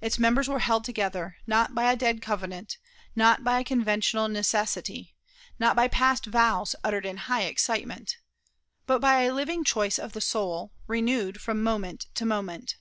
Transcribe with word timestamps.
Its 0.00 0.18
members 0.18 0.48
were 0.48 0.60
held 0.60 0.84
together, 0.84 1.36
not 1.46 1.74
by 1.74 1.92
a 1.92 1.94
dead 1.94 2.22
covenant, 2.22 2.78
not 3.14 3.44
by 3.44 3.60
a 3.60 3.64
conventional 3.64 4.26
necessity, 4.26 5.14
not 5.58 5.76
by 5.76 5.86
past 5.86 6.24
vows 6.24 6.74
uttered 6.82 7.04
in 7.04 7.18
high 7.28 7.42
excitement 7.42 8.16
but 8.86 9.00
by 9.00 9.20
a 9.20 9.34
living 9.34 9.62
choice 9.62 9.98
of 9.98 10.14
the 10.14 10.20
soul, 10.22 10.72
renewed 10.86 11.42
from 11.42 11.62
moment 11.62 12.06
to 12.14 12.24
moment. 12.24 12.76